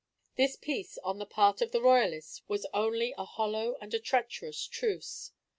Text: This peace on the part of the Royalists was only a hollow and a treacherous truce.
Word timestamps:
This 0.35 0.55
peace 0.55 0.97
on 1.03 1.19
the 1.19 1.27
part 1.27 1.61
of 1.61 1.69
the 1.71 1.79
Royalists 1.79 2.41
was 2.47 2.65
only 2.73 3.13
a 3.19 3.23
hollow 3.23 3.75
and 3.79 3.93
a 3.93 3.99
treacherous 3.99 4.65
truce. 4.65 5.29